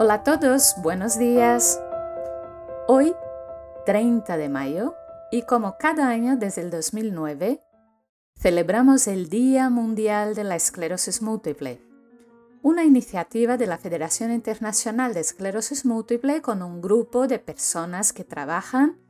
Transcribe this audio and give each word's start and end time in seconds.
Hola 0.00 0.14
a 0.14 0.22
todos, 0.22 0.76
buenos 0.80 1.18
días. 1.18 1.82
Hoy, 2.86 3.16
30 3.84 4.36
de 4.36 4.48
mayo, 4.48 4.94
y 5.32 5.42
como 5.42 5.76
cada 5.76 6.08
año 6.08 6.36
desde 6.36 6.62
el 6.62 6.70
2009, 6.70 7.60
celebramos 8.36 9.08
el 9.08 9.28
Día 9.28 9.70
Mundial 9.70 10.36
de 10.36 10.44
la 10.44 10.54
Esclerosis 10.54 11.20
Múltiple, 11.20 11.82
una 12.62 12.84
iniciativa 12.84 13.56
de 13.56 13.66
la 13.66 13.76
Federación 13.76 14.30
Internacional 14.30 15.14
de 15.14 15.20
Esclerosis 15.20 15.84
Múltiple 15.84 16.42
con 16.42 16.62
un 16.62 16.80
grupo 16.80 17.26
de 17.26 17.40
personas 17.40 18.12
que 18.12 18.22
trabajan 18.22 19.00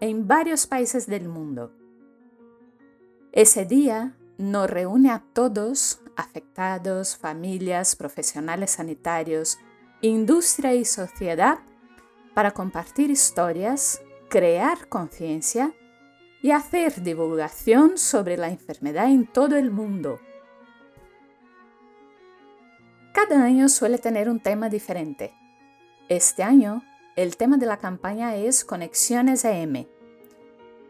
en 0.00 0.26
varios 0.28 0.66
países 0.66 1.06
del 1.06 1.28
mundo. 1.28 1.74
Ese 3.32 3.66
día 3.66 4.16
nos 4.38 4.70
reúne 4.70 5.10
a 5.10 5.22
todos, 5.34 6.00
afectados, 6.16 7.18
familias, 7.18 7.96
profesionales 7.96 8.70
sanitarios, 8.70 9.58
industria 10.00 10.74
y 10.74 10.84
sociedad, 10.84 11.58
para 12.34 12.52
compartir 12.52 13.10
historias, 13.10 14.00
crear 14.28 14.88
conciencia 14.88 15.72
y 16.42 16.52
hacer 16.52 17.02
divulgación 17.02 17.98
sobre 17.98 18.36
la 18.36 18.48
enfermedad 18.48 19.06
en 19.06 19.26
todo 19.26 19.56
el 19.56 19.70
mundo. 19.70 20.20
Cada 23.12 23.42
año 23.42 23.68
suele 23.68 23.98
tener 23.98 24.28
un 24.28 24.40
tema 24.40 24.68
diferente. 24.68 25.34
Este 26.08 26.42
año, 26.42 26.84
el 27.16 27.36
tema 27.36 27.56
de 27.56 27.66
la 27.66 27.78
campaña 27.78 28.36
es 28.36 28.64
Conexiones 28.64 29.44
EM 29.44 29.86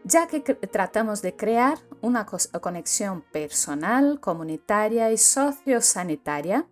ya 0.03 0.27
que 0.27 0.39
tratamos 0.41 1.21
de 1.21 1.35
crear 1.35 1.77
una 2.01 2.25
conexión 2.25 3.21
personal, 3.21 4.19
comunitaria 4.19 5.11
y 5.11 5.17
sociosanitaria 5.17 6.67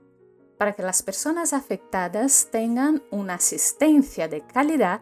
para 0.58 0.74
que 0.74 0.84
las 0.84 1.04
personas 1.04 1.54
afectadas 1.54 2.48
tengan 2.52 3.04
una 3.12 3.36
asistencia 3.36 4.28
de 4.28 4.42
calidad 4.42 5.02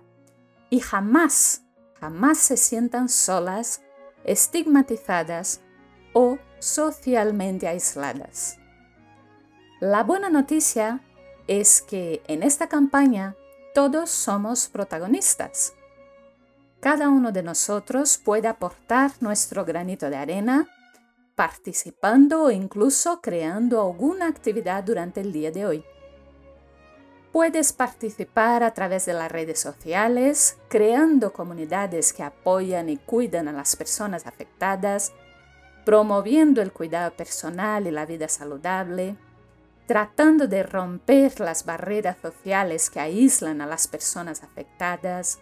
y 0.69 0.79
jamás, 0.79 1.63
jamás 1.99 2.37
se 2.37 2.57
sientan 2.57 3.09
solas, 3.09 3.81
estigmatizadas 4.23 5.61
o 6.13 6.37
socialmente 6.59 7.67
aisladas. 7.67 8.57
La 9.79 10.03
buena 10.03 10.29
noticia 10.29 11.01
es 11.47 11.81
que 11.81 12.21
en 12.27 12.43
esta 12.43 12.67
campaña 12.67 13.35
todos 13.73 14.09
somos 14.09 14.67
protagonistas 14.67 15.73
cada 16.85 17.09
uno 17.09 17.31
de 17.31 17.41
nosotros 17.41 18.19
puede 18.19 18.47
aportar 18.47 19.11
nuestro 19.19 19.65
granito 19.65 20.07
de 20.11 20.17
arena 20.17 20.69
participando 21.35 22.43
o 22.43 22.51
incluso 22.51 23.21
creando 23.21 23.81
alguna 23.81 24.27
actividad 24.27 24.83
durante 24.83 25.21
el 25.21 25.31
día 25.31 25.51
de 25.51 25.65
hoy. 25.65 25.85
Puedes 27.31 27.73
participar 27.73 28.63
a 28.63 28.73
través 28.73 29.05
de 29.05 29.13
las 29.13 29.29
redes 29.29 29.59
sociales, 29.59 30.57
creando 30.69 31.33
comunidades 31.33 32.13
que 32.13 32.23
apoyan 32.23 32.87
y 32.87 32.97
cuidan 32.97 33.49
a 33.49 33.51
las 33.51 33.75
personas 33.75 34.25
afectadas, 34.25 35.11
promoviendo 35.85 36.61
el 36.61 36.71
cuidado 36.71 37.11
personal 37.11 37.85
y 37.87 37.91
la 37.91 38.05
vida 38.05 38.29
saludable, 38.29 39.17
tratando 39.85 40.47
de 40.47 40.63
romper 40.63 41.41
las 41.41 41.65
barreras 41.65 42.17
sociales 42.21 42.89
que 42.89 43.01
aíslan 43.01 43.59
a 43.59 43.67
las 43.67 43.89
personas 43.89 44.41
afectadas, 44.41 45.39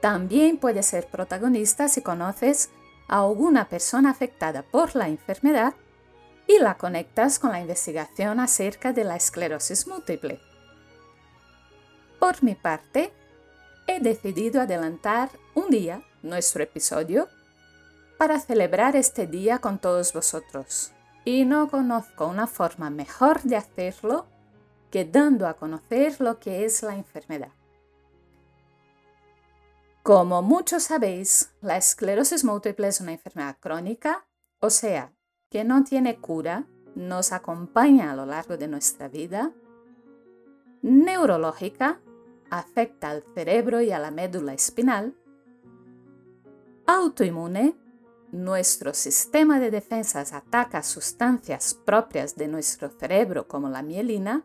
también 0.00 0.56
puedes 0.56 0.86
ser 0.86 1.06
protagonista 1.06 1.88
si 1.88 2.00
conoces 2.00 2.70
a 3.10 3.22
alguna 3.22 3.68
persona 3.68 4.10
afectada 4.10 4.62
por 4.62 4.94
la 4.94 5.08
enfermedad 5.08 5.74
y 6.46 6.60
la 6.60 6.78
conectas 6.78 7.40
con 7.40 7.50
la 7.50 7.60
investigación 7.60 8.38
acerca 8.38 8.92
de 8.92 9.02
la 9.02 9.16
esclerosis 9.16 9.88
múltiple. 9.88 10.40
Por 12.20 12.42
mi 12.44 12.54
parte, 12.54 13.12
he 13.88 13.98
decidido 13.98 14.60
adelantar 14.60 15.30
un 15.54 15.70
día 15.70 16.02
nuestro 16.22 16.62
episodio 16.62 17.28
para 18.16 18.38
celebrar 18.38 18.94
este 18.94 19.26
día 19.26 19.58
con 19.58 19.80
todos 19.80 20.12
vosotros 20.12 20.92
y 21.24 21.44
no 21.44 21.68
conozco 21.68 22.28
una 22.28 22.46
forma 22.46 22.90
mejor 22.90 23.42
de 23.42 23.56
hacerlo 23.56 24.26
que 24.92 25.04
dando 25.04 25.48
a 25.48 25.54
conocer 25.54 26.20
lo 26.20 26.38
que 26.38 26.64
es 26.64 26.84
la 26.84 26.94
enfermedad. 26.94 27.50
Como 30.10 30.42
muchos 30.42 30.82
sabéis, 30.82 31.52
la 31.60 31.76
esclerosis 31.76 32.42
múltiple 32.42 32.88
es 32.88 33.00
una 33.00 33.12
enfermedad 33.12 33.58
crónica, 33.60 34.26
o 34.58 34.68
sea, 34.68 35.14
que 35.50 35.62
no 35.62 35.84
tiene 35.84 36.18
cura, 36.18 36.66
nos 36.96 37.30
acompaña 37.30 38.10
a 38.10 38.16
lo 38.16 38.26
largo 38.26 38.56
de 38.56 38.66
nuestra 38.66 39.06
vida, 39.06 39.52
neurológica, 40.82 42.00
afecta 42.50 43.10
al 43.10 43.22
cerebro 43.36 43.82
y 43.82 43.92
a 43.92 44.00
la 44.00 44.10
médula 44.10 44.52
espinal, 44.52 45.14
autoinmune, 46.88 47.76
nuestro 48.32 48.94
sistema 48.94 49.60
de 49.60 49.70
defensas 49.70 50.32
ataca 50.32 50.82
sustancias 50.82 51.72
propias 51.72 52.34
de 52.34 52.48
nuestro 52.48 52.88
cerebro 52.88 53.46
como 53.46 53.68
la 53.68 53.82
mielina, 53.82 54.44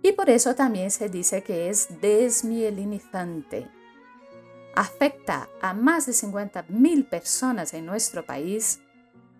y 0.00 0.12
por 0.12 0.30
eso 0.30 0.54
también 0.54 0.92
se 0.92 1.08
dice 1.08 1.42
que 1.42 1.70
es 1.70 2.00
desmielinizante 2.00 3.68
afecta 4.78 5.48
a 5.60 5.74
más 5.74 6.06
de 6.06 6.12
50.000 6.12 7.08
personas 7.08 7.74
en 7.74 7.84
nuestro 7.84 8.24
país, 8.24 8.78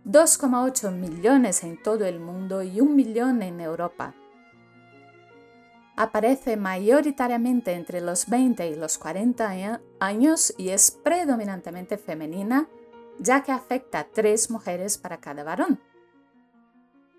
2,8 0.05 0.91
millones 0.91 1.63
en 1.63 1.81
todo 1.81 2.07
el 2.07 2.19
mundo 2.19 2.65
y 2.65 2.81
un 2.81 2.97
millón 2.97 3.43
en 3.43 3.61
Europa. 3.61 4.17
Aparece 5.97 6.57
mayoritariamente 6.57 7.75
entre 7.75 8.01
los 8.01 8.29
20 8.29 8.67
y 8.69 8.75
los 8.75 8.99
40 8.99 9.81
años 10.01 10.55
y 10.59 10.71
es 10.71 10.91
predominantemente 10.91 11.99
femenina, 11.99 12.69
ya 13.21 13.45
que 13.45 13.53
afecta 13.53 14.01
a 14.01 14.09
tres 14.09 14.51
mujeres 14.51 14.99
para 14.99 15.19
cada 15.19 15.45
varón. 15.45 15.79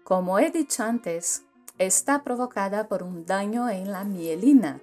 Como 0.03 0.39
he 0.39 0.51
dicho 0.51 0.83
antes, 0.83 1.45
está 1.77 2.21
provocada 2.25 2.89
por 2.89 3.01
un 3.01 3.25
daño 3.25 3.69
en 3.69 3.93
la 3.93 4.03
mielina, 4.03 4.81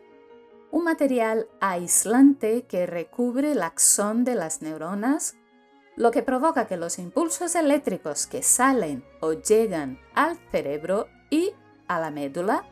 un 0.76 0.84
material 0.84 1.48
aislante 1.59 2.66
que 2.66 2.84
recubre 2.84 3.53
el 3.53 3.62
axón 3.62 4.25
de 4.25 4.34
las 4.34 4.60
neuronas, 4.60 5.34
lo 5.97 6.10
que 6.10 6.22
provoca 6.22 6.66
que 6.66 6.76
los 6.76 6.98
impulsos 6.98 7.54
eléctricos 7.54 8.26
que 8.26 8.42
salen 8.42 9.03
o 9.20 9.32
llegan 9.32 9.98
al 10.14 10.37
cerebro 10.50 11.09
y 11.31 11.53
a 11.88 11.98
la 11.98 12.10
médula 12.10 12.66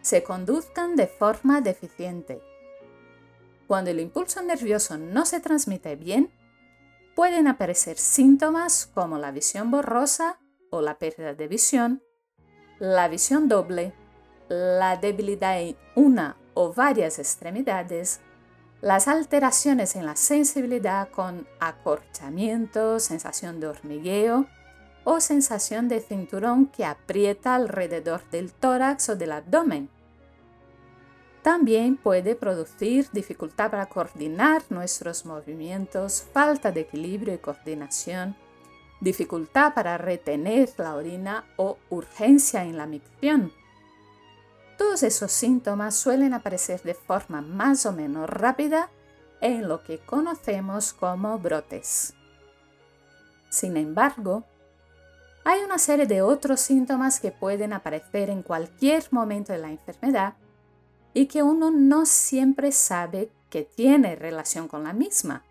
se 0.00 0.22
conduzcan 0.22 0.96
de 0.96 1.06
forma 1.06 1.60
deficiente. 1.60 2.40
Cuando 3.66 3.90
el 3.90 4.00
impulso 4.00 4.40
nervioso 4.42 4.96
no 4.96 5.26
se 5.26 5.40
transmite 5.40 5.96
bien, 5.96 6.32
pueden 7.14 7.46
aparecer 7.46 7.98
síntomas 7.98 8.86
como 8.94 9.18
la 9.18 9.32
visión 9.32 9.70
borrosa 9.70 10.38
o 10.70 10.80
la 10.80 10.96
pérdida 10.96 11.34
de 11.34 11.46
visión, 11.46 12.02
la 12.78 13.06
visión 13.08 13.48
doble, 13.48 13.92
la 14.48 14.96
debilidad 14.96 15.60
en 15.60 15.76
una 15.94 16.38
o 16.54 16.72
varias 16.72 17.18
extremidades, 17.18 18.20
las 18.80 19.08
alteraciones 19.08 19.96
en 19.96 20.06
la 20.06 20.16
sensibilidad 20.16 21.08
con 21.10 21.46
acorchamiento, 21.60 23.00
sensación 23.00 23.60
de 23.60 23.68
hormigueo 23.68 24.46
o 25.04 25.20
sensación 25.20 25.88
de 25.88 26.00
cinturón 26.00 26.66
que 26.66 26.84
aprieta 26.84 27.54
alrededor 27.54 28.22
del 28.30 28.52
tórax 28.52 29.10
o 29.10 29.16
del 29.16 29.32
abdomen. 29.32 29.88
También 31.42 31.96
puede 31.98 32.34
producir 32.34 33.08
dificultad 33.12 33.70
para 33.70 33.86
coordinar 33.86 34.62
nuestros 34.70 35.26
movimientos, 35.26 36.24
falta 36.32 36.72
de 36.72 36.80
equilibrio 36.80 37.34
y 37.34 37.38
coordinación, 37.38 38.34
dificultad 39.00 39.74
para 39.74 39.98
retener 39.98 40.70
la 40.78 40.94
orina 40.94 41.44
o 41.56 41.76
urgencia 41.90 42.64
en 42.64 42.78
la 42.78 42.86
micción 42.86 43.52
todos 44.76 45.02
esos 45.02 45.32
síntomas 45.32 45.94
suelen 45.94 46.34
aparecer 46.34 46.82
de 46.82 46.94
forma 46.94 47.40
más 47.40 47.86
o 47.86 47.92
menos 47.92 48.28
rápida 48.28 48.90
en 49.40 49.68
lo 49.68 49.82
que 49.82 49.98
conocemos 49.98 50.92
como 50.92 51.38
brotes. 51.38 52.14
Sin 53.50 53.76
embargo, 53.76 54.44
hay 55.44 55.62
una 55.62 55.78
serie 55.78 56.06
de 56.06 56.22
otros 56.22 56.60
síntomas 56.60 57.20
que 57.20 57.30
pueden 57.30 57.72
aparecer 57.72 58.30
en 58.30 58.42
cualquier 58.42 59.04
momento 59.10 59.52
de 59.52 59.58
la 59.58 59.70
enfermedad 59.70 60.34
y 61.12 61.26
que 61.26 61.42
uno 61.42 61.70
no 61.70 62.06
siempre 62.06 62.72
sabe 62.72 63.30
que 63.50 63.62
tiene 63.62 64.16
relación 64.16 64.66
con 64.66 64.84
la 64.84 64.92
misma. 64.92 65.44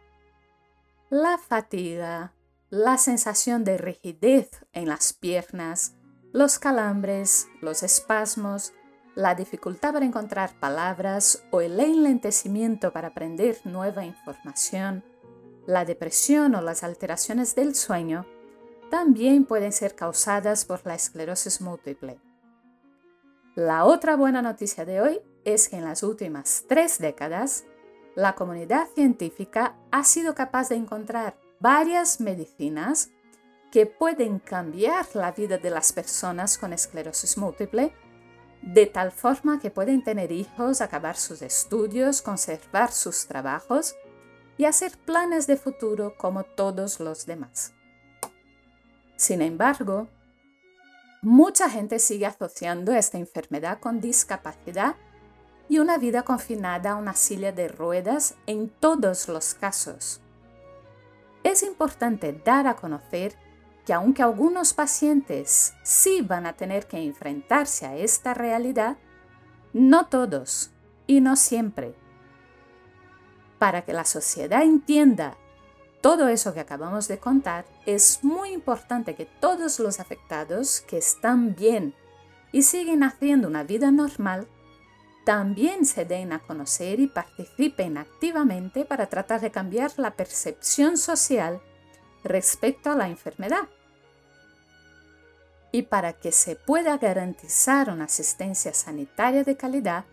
La 1.10 1.38
fatiga, 1.38 2.34
la 2.70 2.98
sensación 2.98 3.64
de 3.64 3.78
rigidez 3.78 4.50
en 4.74 4.90
las 4.90 5.14
piernas, 5.14 5.94
los 6.34 6.58
calambres, 6.58 7.48
los 7.62 7.84
espasmos, 7.84 8.74
la 9.16 9.36
dificultad 9.36 9.94
para 9.94 10.06
encontrar 10.06 10.54
palabras 10.60 11.44
o 11.52 11.62
el 11.62 11.80
enlentecimiento 11.80 12.92
para 12.92 13.10
aprender 13.10 13.60
nueva 13.64 14.06
información, 14.06 15.04
la 15.68 15.86
depresión 15.86 16.56
o 16.56 16.62
las 16.62 16.84
alteraciones 16.84 17.56
del 17.56 17.76
sueño 17.76 18.26
también 18.90 19.46
pueden 19.46 19.72
ser 19.72 19.96
causadas 19.96 20.66
por 20.66 20.86
la 20.86 20.96
esclerosis 20.96 21.62
múltiple. 21.62 22.20
La 23.56 23.86
otra 23.86 24.16
buena 24.16 24.42
noticia 24.42 24.84
de 24.84 25.02
hoy 25.02 25.22
es 25.46 25.70
que 25.70 25.78
en 25.78 25.86
las 25.86 26.04
últimas 26.04 26.66
tres 26.68 27.00
décadas, 27.00 27.66
la 28.16 28.36
comunidad 28.36 28.88
científica 28.94 29.76
ha 29.92 30.04
sido 30.04 30.36
capaz 30.36 30.70
de 30.70 30.76
encontrar 30.76 31.38
varias 31.60 32.20
medicinas 32.20 33.10
que 33.72 33.86
pueden 33.86 34.40
cambiar 34.40 35.06
la 35.16 35.32
vida 35.32 35.58
de 35.58 35.72
las 35.72 35.94
personas 35.94 36.58
con 36.58 36.74
esclerosis 36.74 37.38
múltiple 37.38 37.94
de 38.64 38.86
tal 38.86 39.12
forma 39.12 39.60
que 39.60 39.72
pueden 39.72 40.04
tener 40.04 40.32
hijos, 40.32 40.80
acabar 40.80 41.18
sus 41.18 41.42
estudios, 41.42 42.22
conservar 42.22 42.92
sus 42.92 43.28
trabajos 43.28 43.96
y 44.58 44.66
hacer 44.66 44.98
planes 44.98 45.48
de 45.48 45.58
futuro 45.58 46.16
como 46.18 46.44
todos 46.44 47.02
los 47.02 47.26
demás. 47.26 47.74
Sin 49.18 49.42
embargo, 49.42 50.08
mucha 51.22 51.70
gente 51.70 52.00
sigue 52.00 52.26
asociando 52.26 52.94
esta 52.94 53.18
enfermedad 53.18 53.80
con 53.80 54.00
discapacidad 54.00 54.96
y 55.68 55.80
una 55.80 55.98
vida 55.98 56.24
confinada 56.24 56.92
a 56.92 56.96
una 56.96 57.16
silla 57.16 57.52
de 57.52 57.68
ruedas 57.68 58.36
en 58.48 58.70
todos 58.70 59.28
los 59.28 59.54
casos. 59.56 60.22
Es 61.44 61.64
importante 61.64 62.32
dar 62.46 62.68
a 62.68 62.76
conocer 62.76 63.36
que 63.86 63.94
aunque 63.94 64.24
algunos 64.24 64.74
pacientes 64.74 65.74
sí 65.84 66.22
van 66.22 66.46
a 66.46 66.54
tener 66.54 66.88
que 66.88 66.98
enfrentarse 66.98 67.86
a 67.86 67.96
esta 67.96 68.34
realidad, 68.34 68.98
no 69.74 70.08
todos 70.08 70.72
y 71.08 71.22
no 71.22 71.36
siempre. 71.36 71.96
Para 73.60 73.84
que 73.84 73.94
la 73.94 74.06
sociedad 74.06 74.64
entienda 74.64 75.38
todo 76.02 76.28
eso 76.28 76.54
que 76.54 76.60
acabamos 76.60 77.08
de 77.08 77.18
contar, 77.18 77.66
es 77.86 78.24
muy 78.24 78.50
importante 78.50 79.16
que 79.16 79.26
todos 79.26 79.80
los 79.80 80.00
afectados 80.00 80.82
que 80.82 80.98
están 80.98 81.56
bien 81.56 81.96
y 82.52 82.64
siguen 82.64 83.04
haciendo 83.04 83.48
una 83.48 83.64
vida 83.64 83.90
normal, 83.90 84.48
también 85.26 85.86
se 85.86 86.04
den 86.04 86.34
a 86.34 86.40
conocer 86.40 87.00
y 87.00 87.08
participen 87.08 87.98
activamente 87.98 88.84
para 88.84 89.08
tratar 89.08 89.40
de 89.40 89.52
cambiar 89.52 89.92
la 89.98 90.12
percepción 90.12 90.98
social 90.98 91.62
respecto 92.24 92.92
a 92.92 92.96
la 92.96 93.08
enfermedad. 93.08 93.70
Y 95.72 95.84
para 95.84 96.14
que 96.14 96.32
se 96.32 96.56
pueda 96.56 96.98
garantizar 96.98 97.90
una 97.90 98.06
asistencia 98.06 98.74
sanitaria 98.74 99.44
de 99.44 99.58
calidad 99.58 100.06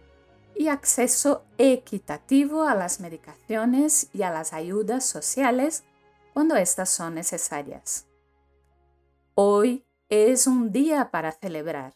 y 0.55 0.69
acceso 0.69 1.45
equitativo 1.59 2.65
a 2.65 2.75
las 2.75 3.01
medicaciones 3.01 4.09
y 4.13 4.23
a 4.23 4.31
las 4.31 4.53
ayudas 4.53 5.05
sociales 5.05 5.85
cuando 6.33 6.57
éstas 6.57 6.91
son 6.91 7.15
necesarias. 7.15 8.07
Hoy 9.35 9.87
es 10.09 10.47
un 10.47 10.73
día 10.73 11.11
para 11.11 11.33
celebrar, 11.33 11.95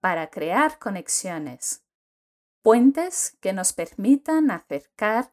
para 0.00 0.30
crear 0.30 0.78
conexiones, 0.78 1.82
puentes 2.62 3.36
que 3.40 3.52
nos 3.52 3.72
permitan 3.72 4.50
acercar 4.50 5.32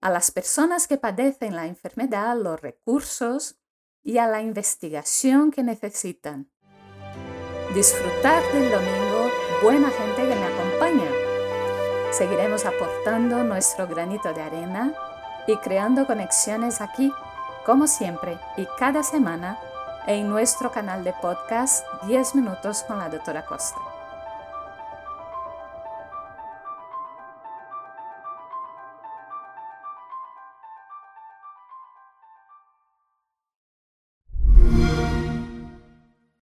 a 0.00 0.10
las 0.10 0.30
personas 0.30 0.86
que 0.86 0.98
padecen 0.98 1.56
la 1.56 1.66
enfermedad 1.66 2.36
los 2.38 2.60
recursos 2.60 3.59
y 4.02 4.18
a 4.18 4.26
la 4.26 4.40
investigación 4.40 5.50
que 5.50 5.62
necesitan. 5.62 6.48
Disfrutar 7.74 8.42
del 8.52 8.70
domingo, 8.70 9.28
buena 9.62 9.90
gente 9.90 10.22
que 10.22 10.34
me 10.34 10.46
acompaña. 10.46 11.10
Seguiremos 12.10 12.66
aportando 12.66 13.44
nuestro 13.44 13.86
granito 13.86 14.32
de 14.32 14.42
arena 14.42 14.92
y 15.46 15.56
creando 15.56 16.06
conexiones 16.06 16.80
aquí, 16.80 17.12
como 17.64 17.86
siempre, 17.86 18.38
y 18.56 18.66
cada 18.78 19.02
semana 19.02 19.58
en 20.06 20.28
nuestro 20.28 20.72
canal 20.72 21.04
de 21.04 21.12
podcast 21.12 21.84
10 22.06 22.34
minutos 22.34 22.82
con 22.82 22.98
la 22.98 23.08
doctora 23.08 23.44
Costa. 23.44 23.99